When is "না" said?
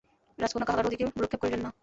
1.61-1.69